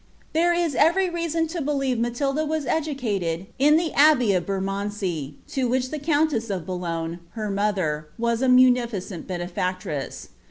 There 0.33 0.51
is 0.51 0.73
every 0.73 1.11
reason 1.11 1.45
to 1.49 1.61
believe 1.61 1.99
Matilda 1.99 2.43
was 2.43 2.65
educated 2.65 3.45
in 3.59 3.77
the 3.77 3.93
abbey 3.93 4.33
of 4.33 4.47
Bermondsey, 4.47 5.35
to 5.49 5.67
which 5.67 5.91
the 5.91 5.99
countess 5.99 6.49
of 6.49 6.65
Boulogne, 6.65 7.19
her 7.33 7.51
mother, 7.51 8.07
was 8.17 8.41
a 8.41 8.49
munificent 8.49 9.27
benefitctress. 9.27 10.29